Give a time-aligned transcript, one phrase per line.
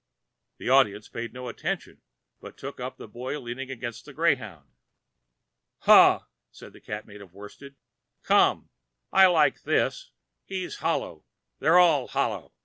[0.57, 2.01] The Audience paid no attention,
[2.39, 4.71] but took up the Boy leaning against a greyhound.
[5.81, 7.75] "Ha!" said the Cat made of worsted.
[8.23, 8.71] "Come.
[9.11, 10.09] I like this.
[10.43, 11.23] He's hollow.
[11.59, 12.51] They're all hollow.